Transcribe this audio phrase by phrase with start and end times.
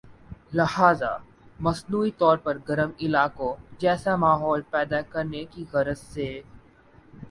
[0.53, 1.11] لہذا
[1.59, 6.29] مصنوعی طور پر گرم علاقوں جیسا ماحول پیدا کرنے کی غرض سے